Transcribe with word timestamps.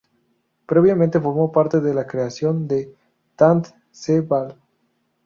Previamente 0.65 1.19
formó 1.19 1.51
parte 1.51 1.79
de 1.79 1.93
la 1.93 2.07
creación 2.07 2.67
de 2.67 2.91
"Tant 3.35 3.67
Se 3.91 4.21
Val". 4.21 4.59